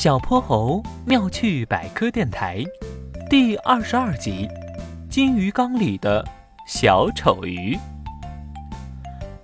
[0.00, 2.64] 小泼猴妙趣百科电台
[3.28, 4.48] 第二十二集：
[5.10, 6.24] 金鱼缸里的
[6.68, 7.76] 小丑鱼。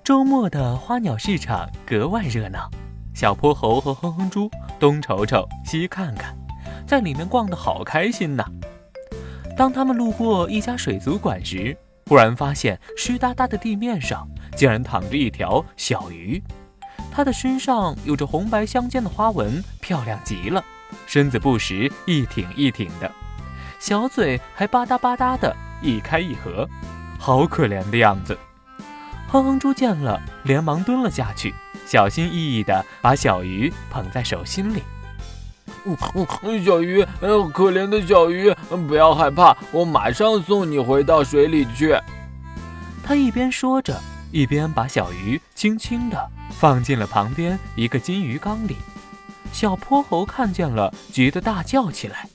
[0.04, 2.70] 周末的花鸟市场格外热闹，
[3.12, 4.48] 小泼猴和哼哼猪
[4.78, 6.36] 东瞅瞅西看看，
[6.86, 8.44] 在里面逛得好开心呐。
[9.56, 11.76] 当他们路过一家水族馆时，
[12.06, 14.24] 忽然发现湿哒哒的地面上
[14.54, 16.40] 竟然躺着一条小鱼。
[17.14, 20.64] 它的身上有着红白相间的花纹，漂亮极了。
[21.06, 23.08] 身子不时一挺一挺的，
[23.78, 26.68] 小嘴还吧嗒吧嗒的一开一合，
[27.16, 28.36] 好可怜的样子。
[29.28, 31.54] 哼哼猪见了，连忙蹲了下去，
[31.86, 34.82] 小心翼翼地把小鱼捧在手心里。
[36.64, 37.06] 小鱼，
[37.52, 38.52] 可怜的小鱼，
[38.88, 41.96] 不要害怕，我马上送你回到水里去。
[43.04, 44.00] 他一边说着，
[44.34, 46.30] 一边把小鱼轻轻地。
[46.50, 48.76] 放进了旁边一个金鱼缸里，
[49.52, 52.28] 小泼猴看见了，急得大叫起来：“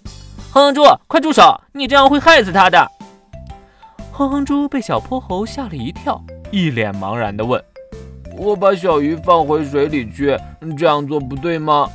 [0.50, 1.62] 哼哼猪，快住手！
[1.74, 2.90] 你这样会害死它的！”
[4.14, 7.62] 哼哼猪被小泼猴吓了一跳，一脸茫然地问
[8.38, 10.38] ：“我把小鱼放回水里去，
[10.78, 11.90] 这样做不对吗？”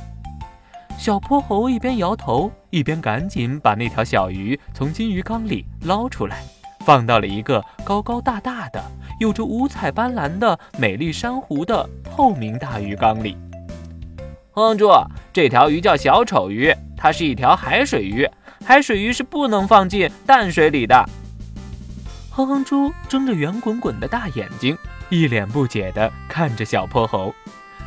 [0.99, 6.43] 小泼猴一边摇头，一边赶紧把那条小鱼从金鱼缸里捞出来，
[6.85, 8.83] 放到了一个高高大大的。
[9.19, 13.37] 有着五彩斑斓的美丽珊瑚的透明大鱼缸里，
[14.51, 14.89] 哼哼猪，
[15.31, 18.29] 这条鱼叫小丑鱼，它是一条海水鱼。
[18.65, 21.05] 海水鱼是不能放进淡水里的。
[22.31, 24.77] 哼哼猪睁着圆滚滚的大眼睛，
[25.09, 27.33] 一脸不解地看着小泼猴。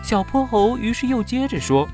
[0.02, 1.86] 小泼猴于是又接着说：“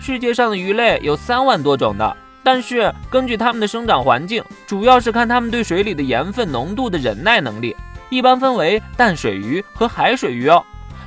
[0.00, 7.76] 世界上的鱼类有三万多种呢，但是根据它们的生长环境，主要是看它们对水里的盐分浓度的忍耐能力。”
[8.12, 10.62] 一般分为淡水鱼和海水鱼哦，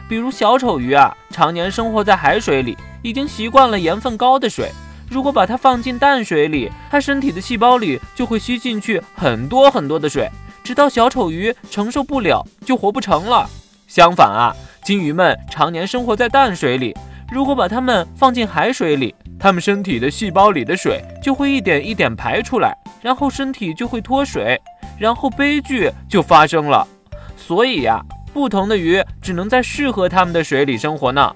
[0.09, 4.71] 比如小丑鱼啊，常年生活在海水里，已经习惯了盐分高的水。
[5.07, 10.27] 如果把它放进淡水里，它身体的细胞里就会吸进去很多很多的水，
[10.63, 13.47] 直到小丑鱼承受不了，就活不成了。
[13.87, 14.51] 相反啊，
[14.83, 16.91] 金鱼们常年生活在淡水里，
[17.31, 24.59] 如果把它们放进海水里，它们身体的细胞里的水就会一点一点排出来，然后身体就会脱水，
[24.97, 26.87] 然后悲剧就发生了。
[27.35, 28.01] 所以呀，
[28.33, 31.35] 不同的鱼只能在适合它们的水里生活呢。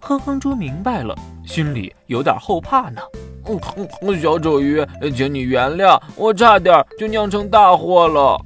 [0.00, 3.00] 哼哼猪明白了，心里有点后怕呢。
[3.46, 4.84] 嗯，小丑鱼，
[5.14, 8.40] 请你原谅，我差点就酿成大祸了。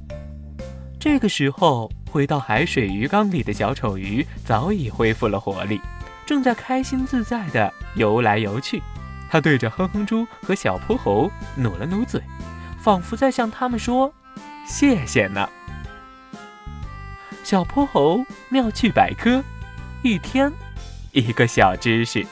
[0.99, 5.79] 这个时候，回到海水鱼缸里的小丑鱼早已恢复了活力，
[6.25, 8.81] 正在开心自在地游来游去。
[9.29, 12.21] 它对着哼哼猪和小泼猴努了努嘴，
[12.79, 14.11] 仿佛在向他们说
[14.67, 15.47] ：“谢谢呢。”
[17.49, 19.43] 小泼猴妙趣百科，
[20.03, 20.53] 一天
[21.13, 22.23] 一个小知识。